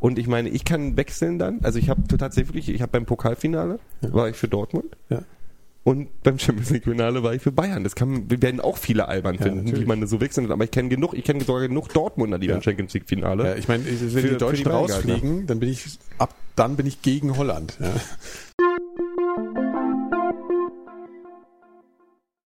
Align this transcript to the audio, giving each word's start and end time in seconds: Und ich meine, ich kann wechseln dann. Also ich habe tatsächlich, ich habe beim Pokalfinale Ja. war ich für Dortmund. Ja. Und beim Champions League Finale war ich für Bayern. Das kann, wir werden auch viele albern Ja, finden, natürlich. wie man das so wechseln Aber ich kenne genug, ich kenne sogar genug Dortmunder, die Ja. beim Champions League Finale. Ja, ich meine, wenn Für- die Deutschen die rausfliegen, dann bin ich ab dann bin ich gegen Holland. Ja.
Und 0.00 0.18
ich 0.18 0.26
meine, 0.26 0.48
ich 0.48 0.64
kann 0.64 0.96
wechseln 0.96 1.38
dann. 1.38 1.60
Also 1.62 1.78
ich 1.78 1.88
habe 1.90 2.02
tatsächlich, 2.16 2.68
ich 2.70 2.80
habe 2.82 2.90
beim 2.92 3.04
Pokalfinale 3.06 3.78
Ja. 4.00 4.12
war 4.12 4.28
ich 4.28 4.36
für 4.36 4.48
Dortmund. 4.48 4.96
Ja. 5.10 5.22
Und 5.82 6.22
beim 6.22 6.38
Champions 6.38 6.70
League 6.70 6.84
Finale 6.84 7.22
war 7.22 7.32
ich 7.34 7.40
für 7.42 7.52
Bayern. 7.52 7.84
Das 7.84 7.94
kann, 7.94 8.30
wir 8.30 8.40
werden 8.42 8.60
auch 8.60 8.76
viele 8.76 9.08
albern 9.08 9.36
Ja, 9.36 9.42
finden, 9.42 9.58
natürlich. 9.64 9.84
wie 9.84 9.88
man 9.88 10.00
das 10.02 10.10
so 10.10 10.20
wechseln 10.20 10.50
Aber 10.52 10.64
ich 10.64 10.70
kenne 10.70 10.88
genug, 10.90 11.14
ich 11.14 11.24
kenne 11.24 11.42
sogar 11.42 11.66
genug 11.66 11.88
Dortmunder, 11.92 12.38
die 12.38 12.46
Ja. 12.48 12.54
beim 12.54 12.62
Champions 12.62 12.92
League 12.94 13.08
Finale. 13.08 13.44
Ja, 13.44 13.54
ich 13.56 13.66
meine, 13.68 13.84
wenn 13.86 14.10
Für- 14.10 14.28
die 14.28 14.36
Deutschen 14.36 14.64
die 14.64 14.70
rausfliegen, 14.70 15.46
dann 15.46 15.58
bin 15.60 15.68
ich 15.70 15.98
ab 16.18 16.34
dann 16.56 16.76
bin 16.76 16.86
ich 16.86 17.00
gegen 17.00 17.38
Holland. 17.38 17.78
Ja. 17.80 17.94